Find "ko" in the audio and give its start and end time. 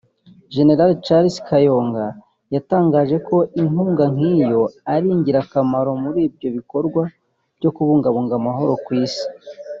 3.27-3.37